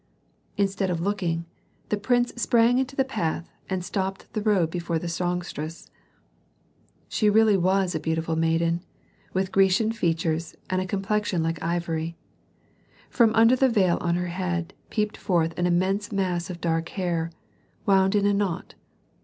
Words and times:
Instead 0.57 0.89
of 0.89 0.99
looking, 0.99 1.45
the 1.89 1.95
prince 1.95 2.33
sprang 2.35 2.79
into 2.79 2.95
the 2.95 3.05
path 3.05 3.51
and 3.69 3.85
stopped 3.85 4.33
the 4.33 4.41
road 4.41 4.71
before 4.71 4.97
the 4.97 5.07
songstress. 5.07 5.91
She 7.07 7.29
was 7.29 7.35
really 7.35 7.53
a 7.53 7.99
beautiful 7.99 8.35
maiden, 8.35 8.83
with 9.31 9.51
Grecian 9.51 9.91
features 9.91 10.55
and 10.71 10.81
a 10.81 10.87
complexion 10.87 11.43
like 11.43 11.61
ivory. 11.61 12.17
From 13.11 13.31
under 13.35 13.55
the 13.55 13.69
veil 13.69 13.99
on 14.01 14.15
her 14.15 14.29
head 14.29 14.73
peeped 14.89 15.17
forth 15.17 15.53
an 15.55 15.67
immense 15.67 16.11
mass 16.11 16.49
of 16.49 16.59
dark 16.61 16.89
hair, 16.97 17.29
wound 17.85 18.15
in 18.15 18.25
a 18.25 18.33
knot. 18.33 18.73